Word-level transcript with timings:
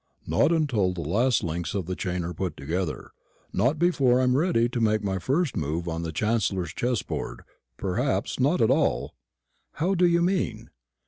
"Not 0.25 0.51
until 0.51 0.93
the 0.93 1.01
last 1.01 1.43
links 1.43 1.75
of 1.75 1.85
the 1.85 1.95
chain 1.95 2.23
are 2.23 2.33
put 2.33 2.57
together. 2.57 3.11
Not 3.53 3.77
before 3.77 4.19
I'm 4.19 4.35
ready 4.35 4.67
to 4.67 4.81
make 4.81 5.03
my 5.03 5.19
first 5.19 5.55
move 5.55 5.87
on 5.87 6.01
the 6.01 6.11
Chancellor's 6.11 6.73
chessboard. 6.73 7.43
Perhaps 7.77 8.39
not 8.39 8.61
at 8.61 8.71
all." 8.71 9.13
"How 9.73 9.93
do 9.93 10.07
you 10.07 10.23
mean?" 10.23 10.71